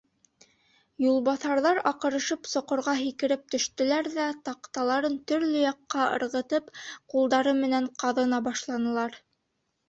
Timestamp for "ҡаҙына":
8.05-8.41